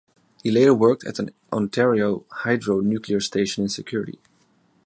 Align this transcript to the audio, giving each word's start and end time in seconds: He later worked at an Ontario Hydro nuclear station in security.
He 0.41 0.49
later 0.49 0.73
worked 0.73 1.03
at 1.05 1.19
an 1.19 1.29
Ontario 1.53 2.25
Hydro 2.37 2.79
nuclear 2.79 3.19
station 3.19 3.61
in 3.65 3.69
security. 3.69 4.17